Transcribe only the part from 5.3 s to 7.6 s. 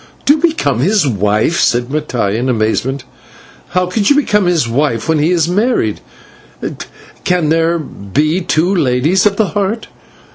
married? Can